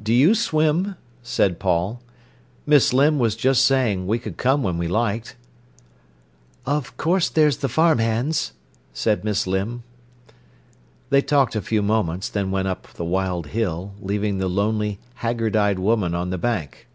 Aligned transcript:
"Do 0.00 0.14
you 0.14 0.36
swim?" 0.36 0.94
said 1.24 1.58
Paul. 1.58 2.00
"Miss 2.66 2.92
Limb 2.92 3.18
was 3.18 3.34
just 3.34 3.64
saying 3.64 4.06
we 4.06 4.16
could 4.20 4.36
come 4.36 4.62
when 4.62 4.78
we 4.78 4.86
liked." 4.86 5.34
"Of 6.64 6.96
course 6.96 7.28
there's 7.28 7.56
the 7.56 7.68
farm 7.68 7.98
hands," 7.98 8.52
said 8.92 9.24
Miss 9.24 9.44
Limb. 9.44 9.82
They 11.10 11.20
talked 11.20 11.56
a 11.56 11.60
few 11.60 11.82
moments, 11.82 12.28
then 12.28 12.52
went 12.52 12.68
on 12.68 12.70
up 12.70 12.92
the 12.92 13.04
wild 13.04 13.48
hill, 13.48 13.94
leaving 14.00 14.38
the 14.38 14.46
lonely, 14.46 15.00
haggard 15.14 15.56
eyed 15.56 15.80
woman 15.80 16.14
on 16.14 16.30
the 16.30 16.38
bank. 16.38 16.86